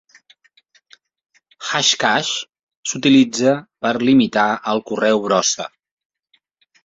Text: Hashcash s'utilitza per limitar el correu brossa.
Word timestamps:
Hashcash 1.65 2.31
s'utilitza 2.91 3.53
per 3.87 3.93
limitar 4.09 4.47
el 4.73 4.81
correu 4.89 5.21
brossa. 5.27 5.69